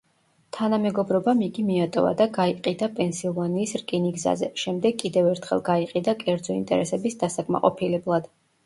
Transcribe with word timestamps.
თანამეგობრობამ 0.57 1.43
იგი 1.47 1.65
მიატოვა 1.67 2.13
და 2.21 2.27
გაიყიდა 2.39 2.89
პენსილვანიის 3.01 3.77
რკინიგზაზე, 3.83 4.51
შემდეგ 4.65 5.01
კიდევ 5.05 5.33
ერთხელ 5.35 5.63
გაიყიდა 5.73 6.21
კერძო 6.27 6.61
ინტერესების 6.61 7.25
დასაკმაყოფილებლად. 7.25 8.33